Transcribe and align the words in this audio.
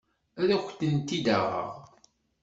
Ad 0.41 0.49
ak-tent-id-aɣeɣ. 0.57 1.69